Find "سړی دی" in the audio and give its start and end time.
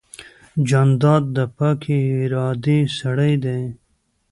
2.99-3.61